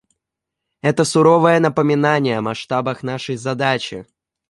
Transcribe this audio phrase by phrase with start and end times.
[0.81, 4.07] Это суровое напоминание о масштабах нашей задачи.